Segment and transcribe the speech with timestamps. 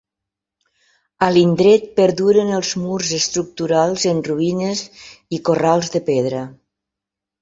[1.25, 4.85] A l'indret perduren els murs estructurals en ruïnes
[5.39, 6.43] i corrals de pedra.